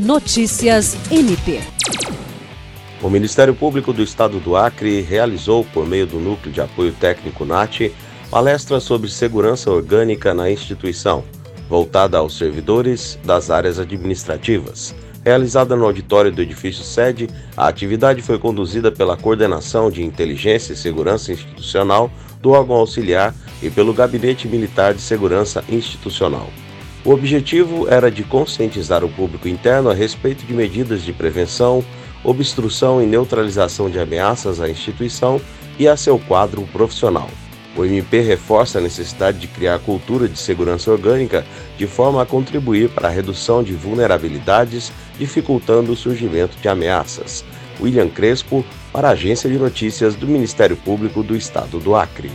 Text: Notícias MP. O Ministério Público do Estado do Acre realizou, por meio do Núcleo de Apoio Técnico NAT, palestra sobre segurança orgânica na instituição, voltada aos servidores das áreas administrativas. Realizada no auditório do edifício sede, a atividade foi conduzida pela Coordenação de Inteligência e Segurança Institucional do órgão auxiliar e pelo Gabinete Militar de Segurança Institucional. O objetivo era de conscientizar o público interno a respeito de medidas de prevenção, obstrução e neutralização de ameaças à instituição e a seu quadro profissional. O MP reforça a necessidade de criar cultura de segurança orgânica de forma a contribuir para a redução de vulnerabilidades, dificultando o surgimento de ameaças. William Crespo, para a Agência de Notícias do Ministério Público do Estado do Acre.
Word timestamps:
Notícias 0.00 0.96
MP. 1.12 1.60
O 3.02 3.10
Ministério 3.10 3.54
Público 3.54 3.92
do 3.92 4.02
Estado 4.02 4.40
do 4.40 4.56
Acre 4.56 5.02
realizou, 5.02 5.62
por 5.62 5.86
meio 5.86 6.06
do 6.06 6.18
Núcleo 6.18 6.50
de 6.50 6.58
Apoio 6.58 6.90
Técnico 6.92 7.44
NAT, 7.44 7.92
palestra 8.30 8.80
sobre 8.80 9.10
segurança 9.10 9.70
orgânica 9.70 10.32
na 10.32 10.50
instituição, 10.50 11.22
voltada 11.68 12.16
aos 12.16 12.38
servidores 12.38 13.18
das 13.26 13.50
áreas 13.50 13.78
administrativas. 13.78 14.94
Realizada 15.22 15.76
no 15.76 15.84
auditório 15.84 16.32
do 16.32 16.40
edifício 16.40 16.82
sede, 16.82 17.28
a 17.54 17.68
atividade 17.68 18.22
foi 18.22 18.38
conduzida 18.38 18.90
pela 18.90 19.18
Coordenação 19.18 19.90
de 19.90 20.02
Inteligência 20.02 20.72
e 20.72 20.76
Segurança 20.76 21.30
Institucional 21.30 22.10
do 22.40 22.52
órgão 22.52 22.76
auxiliar 22.76 23.34
e 23.62 23.68
pelo 23.68 23.92
Gabinete 23.92 24.48
Militar 24.48 24.94
de 24.94 25.02
Segurança 25.02 25.62
Institucional. 25.68 26.48
O 27.02 27.12
objetivo 27.12 27.88
era 27.88 28.10
de 28.10 28.22
conscientizar 28.22 29.02
o 29.02 29.08
público 29.08 29.48
interno 29.48 29.88
a 29.88 29.94
respeito 29.94 30.44
de 30.44 30.52
medidas 30.52 31.02
de 31.02 31.14
prevenção, 31.14 31.82
obstrução 32.22 33.02
e 33.02 33.06
neutralização 33.06 33.88
de 33.88 33.98
ameaças 33.98 34.60
à 34.60 34.68
instituição 34.68 35.40
e 35.78 35.88
a 35.88 35.96
seu 35.96 36.18
quadro 36.18 36.62
profissional. 36.72 37.30
O 37.74 37.84
MP 37.86 38.20
reforça 38.20 38.78
a 38.78 38.82
necessidade 38.82 39.38
de 39.38 39.46
criar 39.46 39.78
cultura 39.78 40.28
de 40.28 40.38
segurança 40.38 40.90
orgânica 40.90 41.46
de 41.78 41.86
forma 41.86 42.20
a 42.20 42.26
contribuir 42.26 42.90
para 42.90 43.08
a 43.08 43.10
redução 43.10 43.62
de 43.62 43.72
vulnerabilidades, 43.72 44.92
dificultando 45.18 45.92
o 45.92 45.96
surgimento 45.96 46.58
de 46.60 46.68
ameaças. 46.68 47.42
William 47.80 48.08
Crespo, 48.08 48.62
para 48.92 49.08
a 49.08 49.12
Agência 49.12 49.48
de 49.48 49.56
Notícias 49.56 50.14
do 50.14 50.26
Ministério 50.26 50.76
Público 50.76 51.22
do 51.22 51.34
Estado 51.34 51.78
do 51.78 51.96
Acre. 51.96 52.30